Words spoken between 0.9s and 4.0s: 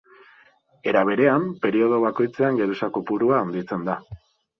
Era berean periodo bakoitzean geruza kopurua handitzen da.